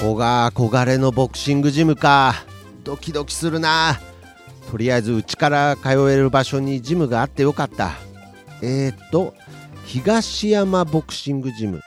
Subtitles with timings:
[0.00, 2.46] こが憧れのボクシングジムか。
[2.84, 4.00] ドキドキするな。
[4.70, 7.92] とりあえずうちから通える場所にジムがあってよかった。
[8.62, 9.34] えー、っと
[9.84, 11.82] 東山ボクシングジム。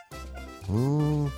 [0.68, 0.76] うー
[1.26, 1.32] ん。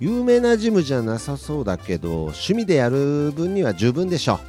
[0.00, 4.40] 有名なジムじゃなさそうだけど趣味でやる分には十分でしょ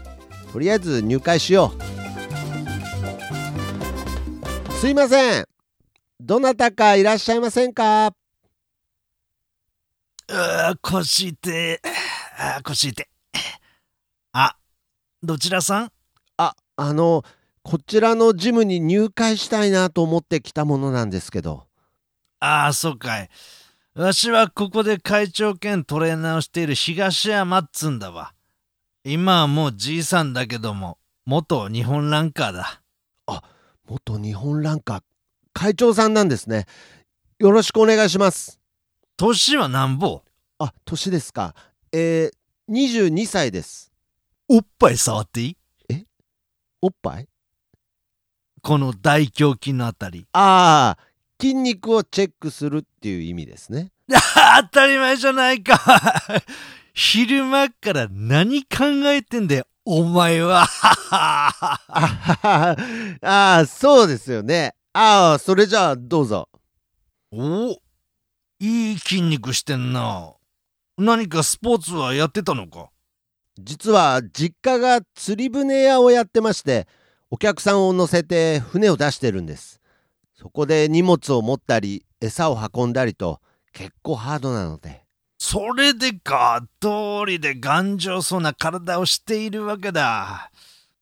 [0.54, 1.74] とりあえず入会しよ
[4.70, 4.74] う。
[4.74, 5.46] すいません。
[6.22, 8.14] どなたかいらっしゃいませんか？
[10.36, 11.80] あ腰痛。
[12.40, 13.06] あ腰痛。
[14.32, 14.56] あ
[15.22, 15.92] どちらさん？
[16.38, 17.24] ああの
[17.62, 21.68] こちらのジムに入会したいなと思って来たものなんですけど。
[22.40, 23.30] ああそうかい。
[23.94, 28.34] わしはここで会長兼トレーナーをしている東山っつんだわ。
[29.04, 32.82] 今はもうじいさんだけども元日本ランカーだ。
[33.88, 35.02] 元日本ランカー。
[35.54, 36.66] 会長さんなんですね。
[37.38, 38.60] よろしくお願いします
[39.26, 40.22] 年はなんぼ？
[40.60, 41.56] あ年ですか。
[41.94, 42.74] えー、
[43.08, 43.90] 22歳です。
[44.50, 45.56] おっぱい触っていい？
[46.82, 47.30] おっぱい？
[48.62, 50.28] この大胸筋のあたり。
[50.34, 51.04] ああ
[51.40, 53.94] 筋肉をチェックするっていう意味ですね。
[54.62, 55.80] 当たり前じゃないか。
[56.94, 60.64] 昼間っから何考えてんだよお前は。
[60.64, 62.78] あはは
[63.22, 64.76] ああそうですよね。
[64.92, 66.50] ああそれじゃあどうぞ。
[67.32, 67.78] お
[68.66, 70.36] いい筋肉してんな。
[70.98, 72.92] 何かスポーツはやってたのか？
[73.60, 76.88] 実は実家が釣り船屋をやってまして
[77.30, 79.82] お客さんを乗せて船を出してるんです。
[80.34, 83.42] そこで荷物を持ったり餌を運んだりと
[83.74, 85.04] 結構ハードなので。
[85.38, 86.66] それでか。
[86.80, 86.88] 通
[87.28, 90.52] りで頑丈そうな体をしているわけだ。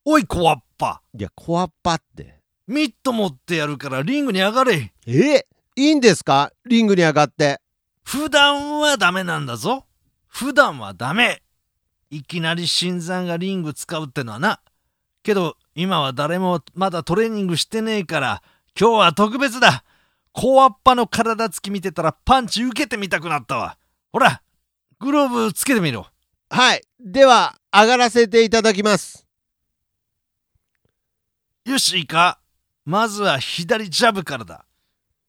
[0.04, 2.40] おい小わっぱいやコアッパって。
[2.66, 4.92] ミット持ってやるからリングに上がれ。
[5.06, 5.46] え？
[5.82, 6.52] いいんですか？
[6.68, 7.60] リングに上がって。
[8.04, 9.88] 普段はダメなんだぞ。
[10.28, 11.42] 普段はダメ。
[12.12, 14.62] いきなり新参がリング使うってのはな。
[15.24, 18.44] けど今は誰もまだトレーニングしてねえから
[18.80, 19.84] 今日は特別だ。
[20.34, 23.80] 小わっぱの体つき見てたらパンチ受けてみたくなったわ。
[24.14, 24.44] ほら
[25.00, 26.06] グローブつけてみろ。
[26.52, 26.84] はい。
[27.00, 29.26] では上がらせていただきます。
[31.66, 32.40] よしいいか。
[32.86, 34.64] まずは左ジャブからだ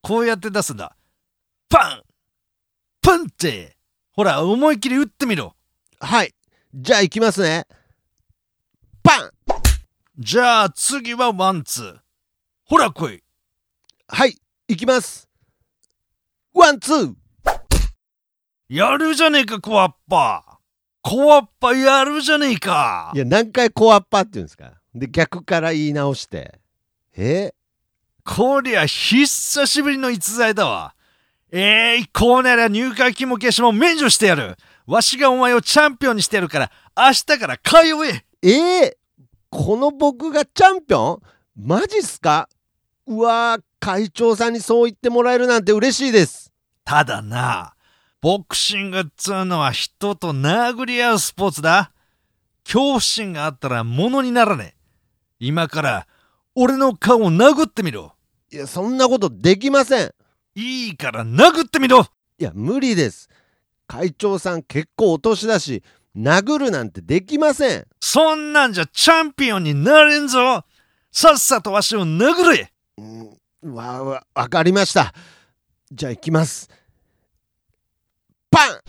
[0.03, 0.97] こうやって出すんだ。
[1.69, 2.03] パン！
[3.01, 3.77] パンって
[4.13, 5.55] ほら思いっきり打ってみろ。
[6.01, 6.35] はい。
[6.75, 7.67] じゃあ行きますね。
[9.03, 9.31] パン！
[10.19, 11.97] じゃあ次はワンツー。
[12.65, 13.23] ほら来い。
[14.09, 14.37] はい。
[14.69, 15.29] 行きます。
[16.53, 17.15] ワンツー！
[18.69, 20.59] やるじゃねえか小わっぱ
[21.03, 23.13] 小わっぱやるじゃねえか。
[23.15, 24.73] いや何回コアッパって言うんですか？
[24.95, 26.61] で逆から言い直して。
[27.17, 27.55] え？
[28.25, 30.95] こりゃ久しぶりの逸材だわ。
[31.51, 34.57] えい、こうなりゃ入会金も消しも免除してやる。
[34.87, 38.25] わしがお前をチャンピオンにしてやるから明日から通え。
[38.43, 38.93] えー、
[39.51, 41.67] この僕がチャンピオン？
[41.67, 42.49] マジっすか？
[43.07, 46.53] うわー会長さんにそう言ってもらえるなんて嬉しいです。
[46.85, 47.75] ただな、
[48.21, 51.93] ボクシングっつうのは人と殴り合うスポーツだ。
[52.65, 54.81] 恐怖心があったらものにならねえ。
[55.41, 56.07] 今から
[56.55, 58.15] 俺の顔を殴ってみろ。
[58.51, 60.15] いやそんなことできません。
[60.55, 62.07] いいから殴ってみろ。
[62.39, 63.31] いや無理です。
[63.87, 65.83] 会長さん結構お年だし
[66.17, 67.87] 殴るなんてできません。
[68.01, 70.65] そんなんじゃチャンピオンになれんぞ。
[71.11, 72.73] さっさとわしを殴れ。
[72.99, 75.15] うんわわわかりました。
[75.91, 76.69] じゃあ行きます。
[78.51, 78.81] パン！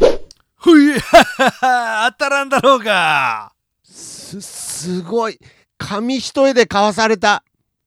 [0.55, 3.53] ふいははは当たらんだろうが。
[3.83, 5.39] すすごい。
[5.77, 7.43] 紙一重でかわされた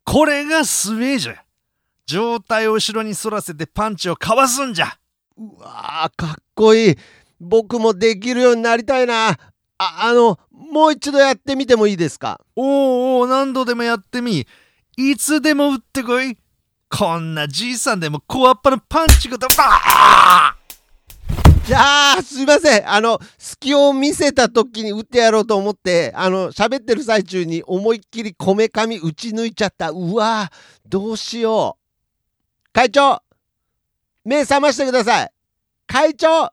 [0.07, 1.45] これがスウェーじゃ。
[2.07, 4.97] 上体を後ろに反らせてパンチをかわすんじゃ。
[5.37, 6.97] うわーかっこいい
[7.41, 9.37] 僕もできるようになりたいなあ
[9.77, 12.41] あのもう一度やってみてもいいですか？
[12.55, 14.47] おうおう何度でもやってみ。
[14.97, 16.39] いつでも打ってこい。
[16.89, 20.56] こんなじいさんでも小っぱのパンチがだ、あ
[21.67, 22.89] いやーすいません。
[22.89, 29.91] あの隙を見せた時に打ってやろうと思ってあの喋ってる最中に思いっきりこめかみ打ち抜いちゃった。
[29.91, 30.53] うわ
[30.89, 32.73] どうしよう。
[32.73, 33.21] 会長
[34.25, 35.31] 目覚ましてください。
[35.89, 36.53] 会長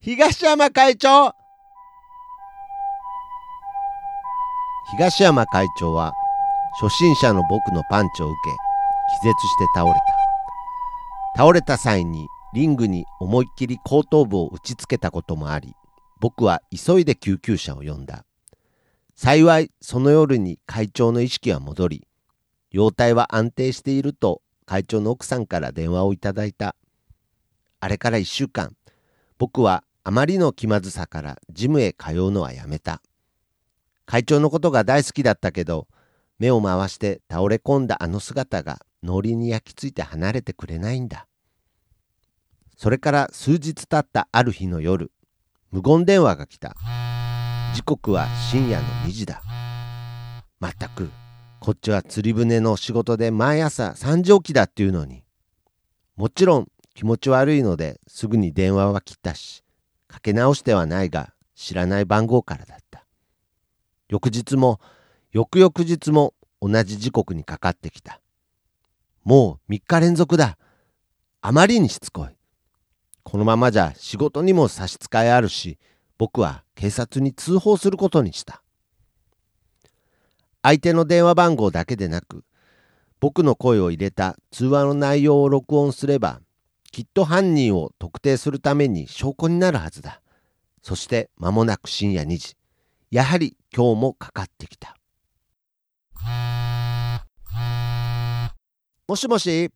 [0.00, 1.36] 東山会長。
[4.90, 6.12] 東山会長は
[6.80, 8.50] 初心者の僕のパンチを受け
[9.20, 10.00] 気絶して倒れた。
[11.36, 15.74] 倒れた際にリングに思いっきり後頭部を打ちつけたこともあり
[16.20, 18.24] 僕は急いで救急車を呼んだ
[19.14, 22.06] 幸いその夜に会長の意識は戻り
[22.70, 26.76] 容体は安定していると会長の奥さんから電話をいただいた
[27.80, 28.76] あれから1週間
[29.38, 33.02] 僕はあまりの気まずさからジムへ通うのはやめた。
[34.04, 35.86] 会長のことが大好きだったけど、
[36.40, 41.26] 目を回して倒れ込んだあの姿が脳裏に焼き付いて離れてくれないんだ。
[42.76, 45.12] それから数日経ったある日の夜、
[45.70, 46.74] 無言電話が来た。
[47.74, 49.42] 時刻は深夜の2時だ。
[50.60, 51.10] まったく、
[51.60, 55.24] こっちは釣り船の仕事で毎朝3時起きだっていうのに。
[56.16, 59.64] もちろん気持ち悪いのですぐに電話は切ったし、
[60.08, 63.06] かけ直してはないが知らない番号からだった。
[64.08, 64.80] 翌日も
[65.30, 68.20] 翌々日も同じ時刻にかかってきた。
[69.24, 70.58] もう3日連続だ。
[71.40, 72.41] あまりにしつこい。
[73.22, 75.78] このままじゃ仕事にも差し支えあるし、
[76.18, 78.62] 僕は警察に通報することにした。
[80.62, 82.44] 相手の電話番号だけでなく、
[83.20, 86.40] 僕の声を入れた通話の内容を録音すれば、
[86.90, 90.20] きっと犯人を特定するために証拠になるはずだ。
[90.82, 92.56] そして間もなく深夜2時。
[93.10, 94.96] やはり今日もかかってきた。
[99.08, 99.70] もしもし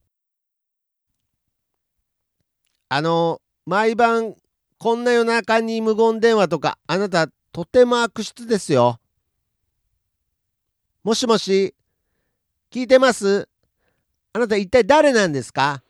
[2.89, 4.37] あの、毎晩、
[4.79, 9.01] こんな夜中に無言電話とか、あなた、とても悪質ですよ。
[11.03, 11.75] もしもし、
[12.71, 13.49] 聞いてます？
[14.33, 15.83] あなた一体誰なんですか？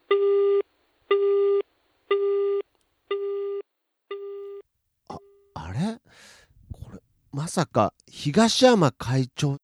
[5.08, 5.18] あ、
[5.54, 6.00] あれ？
[6.72, 7.00] これ、
[7.32, 9.58] まさか、東山会長？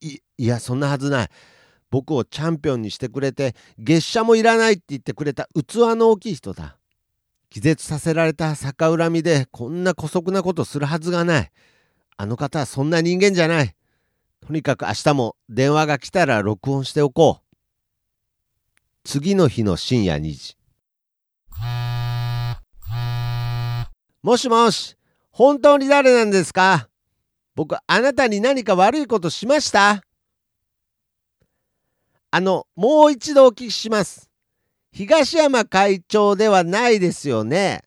[0.00, 1.30] い、いや、そんなはずない。
[1.90, 6.76] 僕をチャンピオンにしてくれて月謝もいらないって言ってくれた器の大きい人だ。
[7.50, 11.50] 気絶させられた逆恨みでこんな姑息なことするはずがない。
[12.18, 13.74] あの方はそんな人間じゃない。
[14.46, 17.44] とにかく明日も電話が来たら録音しておこう。
[19.04, 20.58] 次の日の深夜2時。
[24.22, 24.96] もしもし
[25.30, 26.90] 本当に誰なんですか？
[27.54, 30.02] 僕あなたに何か悪いことしました？
[32.30, 34.28] あの、もう一度お聞きします。
[34.92, 37.82] 東山会長ではないですよね。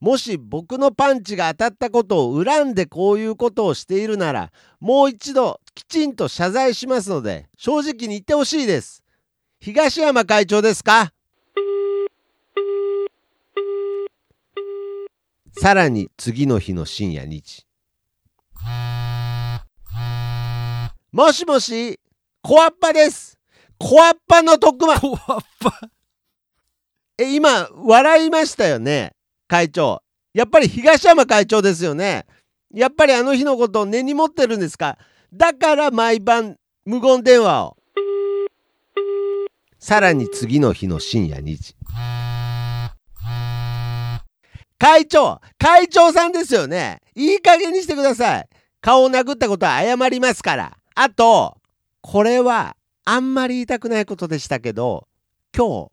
[0.00, 9.04] もし僕のパンチが当たったことを恨んでこういうことをしているなら、もう一度きちんと謝罪しますので、正直に言ってほしいです。
[9.60, 11.12] 東山会長ですか？
[15.52, 17.64] さらに次の日の深夜2時。
[21.12, 22.00] もしもし、
[22.42, 23.38] コアッパです。
[23.78, 24.98] コアッパの特番。
[24.98, 25.80] コアッパ
[27.18, 29.12] え、今、笑いましたよね、
[29.46, 30.02] 会長。
[30.32, 32.24] やっぱり東山会長ですよね。
[32.72, 34.96] やっぱりあの日のことを根に持ってるんですか
[35.34, 36.56] だから毎晩
[36.86, 37.76] 無言電話を。
[39.78, 41.74] さらに次の日の深夜2時。
[44.78, 48.48] 会長会長さんですよねいい加減にしてください。
[48.80, 50.78] 顔を殴ったことは謝りますから。
[50.94, 51.58] あと、
[52.00, 55.08] これはあんまり言いたくないことでしたけど、
[55.56, 55.90] 今日、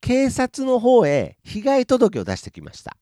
[0.00, 2.96] 警察の方へ被害届を出してきました。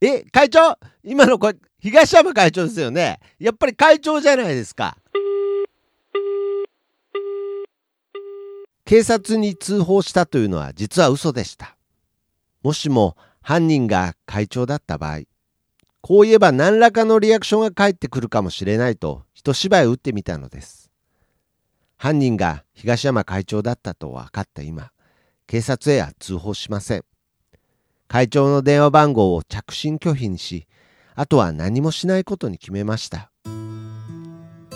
[0.00, 3.20] え、会長今のこれ、東山会長ですよね。
[3.38, 4.96] やっぱり会長じゃないですか。
[8.84, 11.76] 警察に通報したというのは実は嘘でした。
[12.62, 15.20] もしも犯人が会長だった場合、
[16.02, 20.90] こう言えば何らかのリアクションが返ってくるかもしれないと一芝居打ってみたのです。
[21.96, 24.90] 犯人が東山会長だったと分かった今、
[25.46, 27.04] 警察へは通報しません。
[28.08, 30.66] 会長の電話番号を着信拒否にし、
[31.14, 33.30] あとは何もしないことに決めました。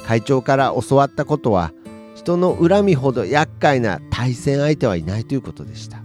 [0.07, 1.73] 会長から教わったことは、
[2.15, 6.03] 人の恨みほど厄介な対戦相手はいないということでした。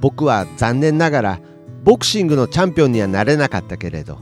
[0.00, 1.40] 僕は残念ながら
[1.82, 4.18] ボクシングのチャンピオンにはなれなかったけれど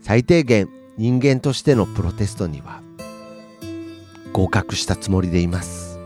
[0.00, 2.82] 最低限人間としてのプロテストには
[4.32, 5.98] 合格したつもりでいます。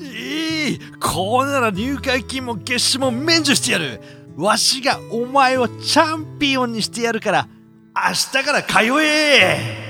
[0.00, 4.00] いいこうなら入会金も月謝も免除してやる。
[4.36, 7.48] わしがお前をチャンピオンにしてやるから
[7.94, 9.83] 明日から通え。